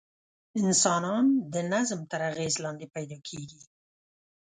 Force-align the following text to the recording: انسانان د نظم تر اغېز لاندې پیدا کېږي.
انسانان 0.61 1.25
د 1.53 1.55
نظم 1.71 1.99
تر 2.11 2.19
اغېز 2.31 2.53
لاندې 2.63 2.85
پیدا 2.95 3.17
کېږي. 3.27 3.61